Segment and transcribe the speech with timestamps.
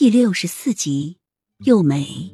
[0.00, 1.16] 第六十四集，
[1.64, 2.32] 又美。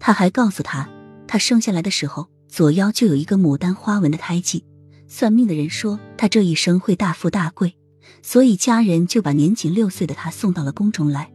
[0.00, 0.88] 他还告诉他，
[1.28, 4.64] 他生下来的时候左腰就有一个牡丹花纹的胎记，
[5.06, 7.76] 算命的人说他这一生会大富大贵，
[8.22, 11.32] 所以家人就把年仅六岁的他送到了宫中来。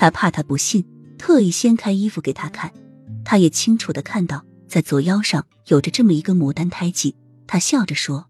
[0.00, 0.84] 他怕他不信，
[1.16, 2.72] 特意掀开衣服给他看，
[3.24, 7.14] 他也清楚的看到在左腰上有着这么一个牡丹胎记。
[7.46, 8.26] 他笑着说：“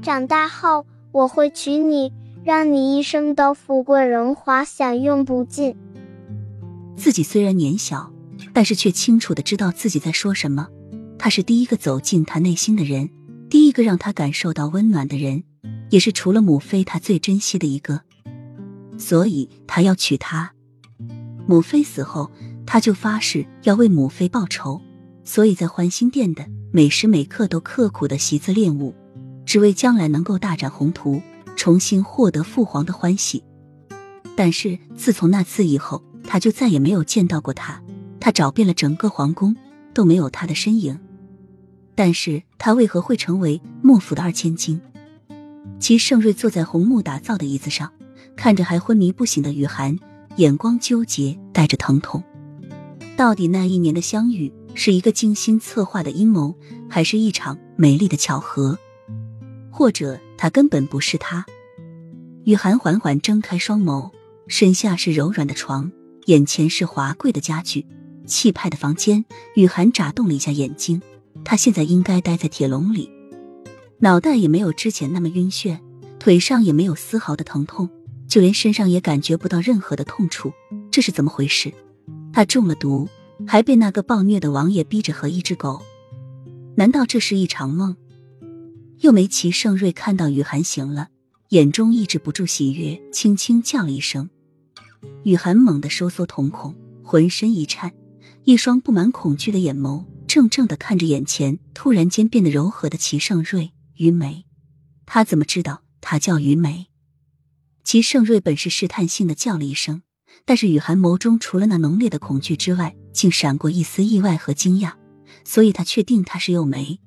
[0.00, 2.10] 长大后我会娶你。”
[2.46, 5.74] 让你一生都富贵荣华，享用不尽。
[6.96, 8.12] 自己虽然年小，
[8.52, 10.68] 但是却清楚的知道自己在说什么。
[11.18, 13.10] 他是第一个走进他内心的人，
[13.50, 15.42] 第一个让他感受到温暖的人，
[15.90, 18.02] 也是除了母妃他最珍惜的一个。
[18.96, 20.52] 所以他要娶她。
[21.48, 22.30] 母妃死后，
[22.64, 24.80] 他就发誓要为母妃报仇，
[25.24, 28.94] 所以在环心殿的每时每刻都刻苦的习字练武，
[29.44, 31.20] 只为将来能够大展宏图。
[31.56, 33.42] 重新获得父皇的欢喜，
[34.36, 37.82] 但是自从那次以后，他就再也没有见到过他。
[38.20, 39.56] 他找遍了整个皇宫，
[39.94, 40.98] 都没有他的身影。
[41.94, 44.80] 但是他为何会成为莫府的二千金？
[45.80, 47.92] 齐盛瑞坐在红木打造的椅子上，
[48.36, 49.98] 看着还昏迷不醒的雨涵，
[50.36, 52.22] 眼光纠结，带着疼痛。
[53.16, 56.54] 到底那一年的相遇是一个精心策划的阴谋，
[56.88, 58.78] 还是一场美丽的巧合？
[59.70, 61.44] 或者他根本不是他。
[62.44, 64.10] 雨涵缓缓睁开双眸，
[64.46, 65.90] 身下是柔软的床，
[66.26, 67.84] 眼前是华贵的家具、
[68.24, 69.24] 气派的房间。
[69.54, 71.02] 雨涵眨动了一下眼睛，
[71.44, 73.10] 他现在应该待在铁笼里，
[73.98, 75.78] 脑袋也没有之前那么晕眩，
[76.18, 77.88] 腿上也没有丝毫的疼痛，
[78.28, 80.52] 就连身上也感觉不到任何的痛处。
[80.90, 81.72] 这是怎么回事？
[82.32, 83.08] 他中了毒，
[83.46, 85.82] 还被那个暴虐的王爷逼着和一只狗？
[86.76, 87.96] 难道这是一场梦？
[89.00, 91.08] 又没齐盛瑞看到雨涵醒了，
[91.50, 94.28] 眼中抑制不住喜悦，轻轻叫了一声。
[95.24, 97.92] 雨涵猛地收缩瞳孔，浑身一颤，
[98.44, 103.72] 一双布满恐惧的眼眸怔怔的看着眼前突然间变得柔和的齐盛瑞。
[103.96, 104.44] 于梅，
[105.06, 106.86] 他怎么知道他叫于梅？
[107.84, 110.02] 齐盛瑞本是试探性的叫了一声，
[110.44, 114.92] 但是雨涵眸中除了那浓烈的恐惧之外，竟闪过一丝意外和惊讶，
[115.44, 117.00] 所以他确定他是幼梅。